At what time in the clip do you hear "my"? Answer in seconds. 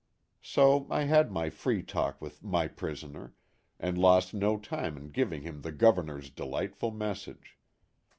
1.31-1.51, 2.57-2.67